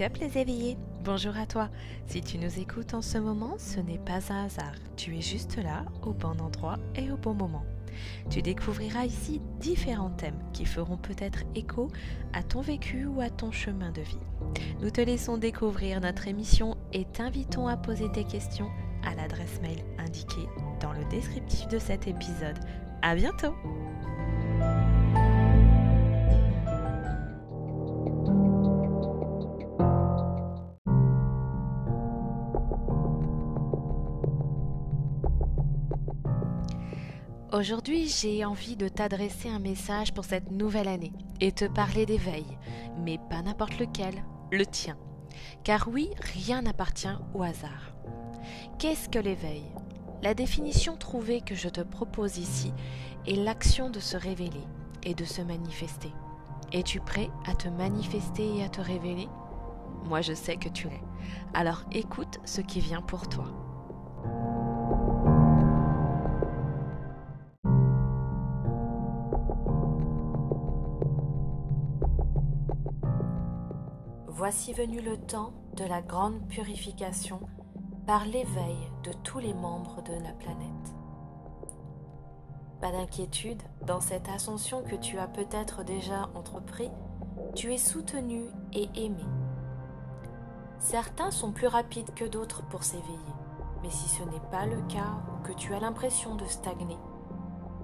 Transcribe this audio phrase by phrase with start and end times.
[0.00, 1.68] Wake les éveillés Bonjour à toi
[2.06, 4.74] Si tu nous écoutes en ce moment, ce n'est pas un hasard.
[4.96, 7.64] Tu es juste là, au bon endroit et au bon moment.
[8.28, 11.90] Tu découvriras ici différents thèmes qui feront peut-être écho
[12.32, 14.18] à ton vécu ou à ton chemin de vie.
[14.80, 18.70] Nous te laissons découvrir notre émission et t'invitons à poser tes questions
[19.04, 20.48] à l'adresse mail indiquée
[20.80, 22.58] dans le descriptif de cet épisode.
[23.02, 23.54] À bientôt
[37.54, 42.44] Aujourd'hui, j'ai envie de t'adresser un message pour cette nouvelle année et te parler d'éveil,
[42.98, 44.96] mais pas n'importe lequel, le tien.
[45.62, 47.94] Car oui, rien n'appartient au hasard.
[48.80, 49.62] Qu'est-ce que l'éveil?
[50.24, 52.72] La définition trouvée que je te propose ici
[53.24, 54.64] est l'action de se révéler
[55.04, 56.10] et de se manifester.
[56.72, 59.28] Es-tu prêt à te manifester et à te révéler?
[60.06, 61.04] Moi je sais que tu l'es.
[61.54, 63.63] Alors écoute ce qui vient pour toi.
[74.36, 77.38] Voici venu le temps de la grande purification
[78.04, 80.94] par l'éveil de tous les membres de la planète.
[82.80, 86.90] Pas d'inquiétude, dans cette ascension que tu as peut-être déjà entrepris,
[87.54, 89.24] tu es soutenu et aimé.
[90.80, 93.34] Certains sont plus rapides que d'autres pour s'éveiller,
[93.84, 96.98] mais si ce n'est pas le cas ou que tu as l'impression de stagner,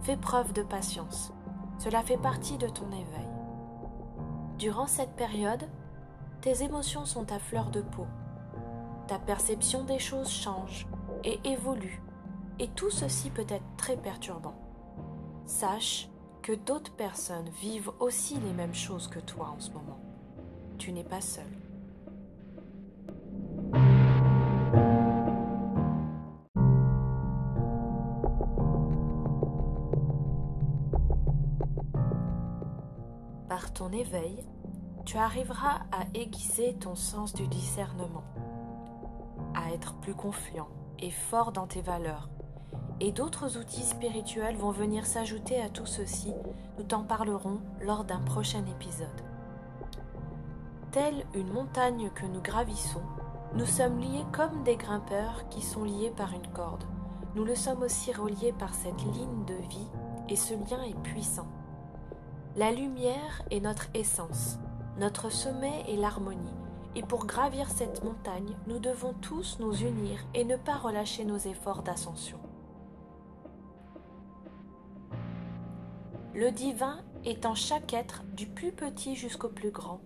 [0.00, 1.30] fais preuve de patience.
[1.78, 3.28] Cela fait partie de ton éveil.
[4.56, 5.68] Durant cette période,
[6.40, 8.06] tes émotions sont à fleur de peau.
[9.06, 10.86] Ta perception des choses change
[11.24, 12.00] et évolue,
[12.58, 14.54] et tout ceci peut être très perturbant.
[15.46, 16.08] Sache
[16.42, 19.98] que d'autres personnes vivent aussi les mêmes choses que toi en ce moment.
[20.78, 21.44] Tu n'es pas seul.
[33.48, 34.44] Par ton éveil,
[35.08, 38.24] tu arriveras à aiguiser ton sens du discernement,
[39.54, 42.28] à être plus confiant et fort dans tes valeurs.
[43.00, 46.34] Et d'autres outils spirituels vont venir s'ajouter à tout ceci,
[46.76, 49.08] nous t'en parlerons lors d'un prochain épisode.
[50.90, 53.00] Telle une montagne que nous gravissons,
[53.54, 56.84] nous sommes liés comme des grimpeurs qui sont liés par une corde.
[57.34, 59.88] Nous le sommes aussi reliés par cette ligne de vie
[60.28, 61.48] et ce lien est puissant.
[62.56, 64.58] La lumière est notre essence,
[64.98, 66.54] notre sommet est l'harmonie,
[66.96, 71.38] et pour gravir cette montagne, nous devons tous nous unir et ne pas relâcher nos
[71.38, 72.38] efforts d'ascension.
[76.34, 80.00] Le divin est en chaque être, du plus petit jusqu'au plus grand.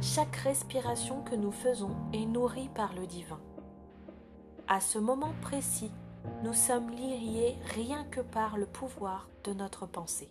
[0.00, 3.40] Chaque respiration que nous faisons est nourrie par le divin.
[4.68, 5.90] À ce moment précis,
[6.42, 10.30] nous sommes liés rien que par le pouvoir de notre pensée.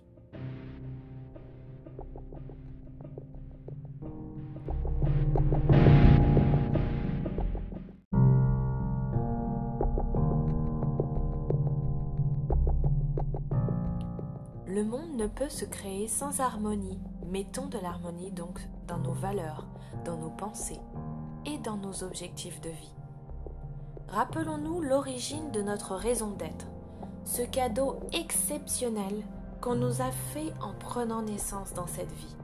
[14.74, 16.98] Le monde ne peut se créer sans harmonie.
[17.30, 19.68] Mettons de l'harmonie donc dans nos valeurs,
[20.06, 20.80] dans nos pensées
[21.46, 22.94] et dans nos objectifs de vie.
[24.08, 26.68] Rappelons-nous l'origine de notre raison d'être,
[27.26, 29.26] ce cadeau exceptionnel
[29.60, 32.38] qu'on nous a fait en prenant naissance dans cette vie.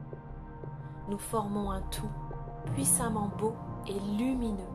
[1.08, 2.12] Nous formons un tout
[2.74, 3.56] puissamment beau
[3.88, 4.74] et lumineux.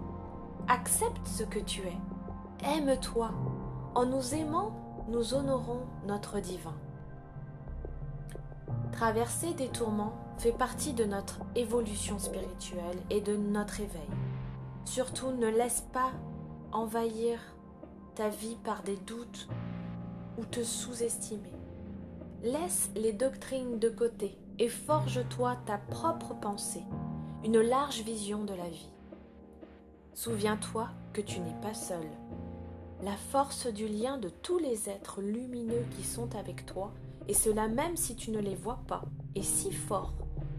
[0.68, 1.98] Accepte ce que tu es.
[2.64, 3.30] Aime-toi.
[3.94, 4.72] En nous aimant,
[5.08, 6.74] nous honorons notre divin.
[8.92, 14.08] Traverser des tourments fait partie de notre évolution spirituelle et de notre éveil.
[14.84, 16.12] Surtout ne laisse pas
[16.72, 17.40] envahir
[18.14, 19.48] ta vie par des doutes
[20.38, 21.52] ou te sous-estimer.
[22.42, 26.84] Laisse les doctrines de côté et forge-toi ta propre pensée,
[27.44, 28.90] une large vision de la vie.
[30.14, 32.06] Souviens-toi que tu n'es pas seul.
[33.02, 36.92] La force du lien de tous les êtres lumineux qui sont avec toi
[37.26, 39.02] et cela même si tu ne les vois pas,
[39.34, 40.12] est si fort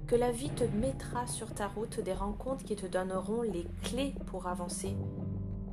[0.07, 4.13] que la vie te mettra sur ta route des rencontres qui te donneront les clés
[4.27, 4.93] pour avancer,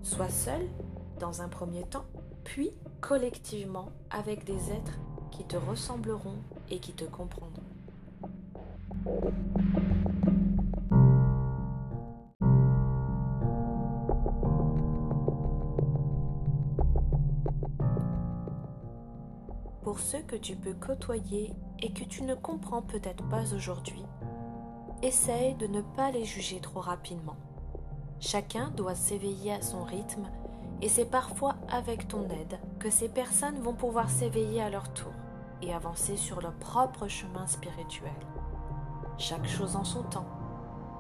[0.03, 0.63] soit seul
[1.19, 2.07] dans un premier temps,
[2.45, 2.71] puis
[3.01, 4.99] collectivement avec des êtres
[5.33, 6.39] qui te ressembleront
[6.71, 7.65] et qui te comprendront.
[19.91, 24.05] Pour ceux que tu peux côtoyer et que tu ne comprends peut-être pas aujourd'hui.
[25.03, 27.35] Essaye de ne pas les juger trop rapidement.
[28.21, 30.31] Chacun doit s'éveiller à son rythme
[30.81, 35.11] et c'est parfois avec ton aide que ces personnes vont pouvoir s'éveiller à leur tour
[35.61, 38.13] et avancer sur leur propre chemin spirituel.
[39.19, 40.29] Chaque chose en son temps.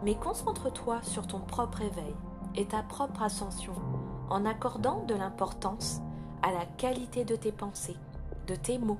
[0.02, 2.16] Mais concentre-toi sur ton propre éveil
[2.56, 3.74] et ta propre ascension
[4.30, 6.00] en accordant de l'importance
[6.42, 7.96] à la qualité de tes pensées,
[8.50, 8.98] de tes mots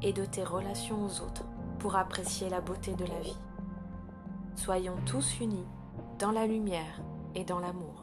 [0.00, 1.44] et de tes relations aux autres
[1.78, 3.36] pour apprécier la beauté de la vie.
[4.56, 5.66] Soyons tous unis
[6.18, 7.02] dans la lumière
[7.34, 7.97] et dans l'amour.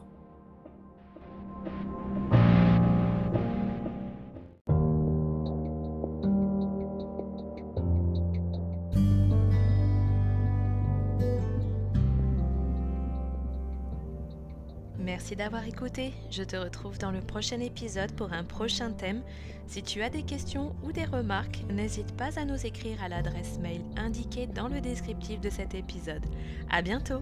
[15.06, 16.14] Merci d'avoir écouté.
[16.32, 19.22] Je te retrouve dans le prochain épisode pour un prochain thème.
[19.68, 23.60] Si tu as des questions ou des remarques, n'hésite pas à nous écrire à l'adresse
[23.60, 26.26] mail indiquée dans le descriptif de cet épisode.
[26.72, 27.22] À bientôt!